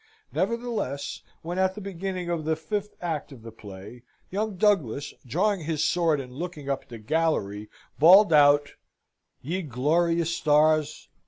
Nevertheless, 0.33 1.21
when, 1.43 1.59
at 1.59 1.75
the 1.75 1.79
beginning 1.79 2.27
of 2.27 2.43
the 2.43 2.55
fifth 2.55 2.95
act 3.03 3.31
of 3.31 3.43
the 3.43 3.51
play, 3.51 4.01
young 4.31 4.57
Douglas, 4.57 5.13
drawing 5.27 5.59
his 5.65 5.83
sword 5.83 6.19
and 6.19 6.33
looking 6.33 6.67
up 6.67 6.81
at 6.81 6.89
the 6.89 6.97
gallery, 6.97 7.69
bawled 7.99 8.33
out 8.33 8.71
"Ye 9.43 9.61
glorious 9.61 10.35
stars! 10.35 11.07